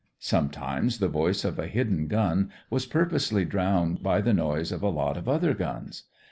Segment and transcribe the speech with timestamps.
[0.17, 4.89] Sometimes the voice of a hidden gun was purposely drowned by the noise of a
[4.89, 6.05] lot of other guns.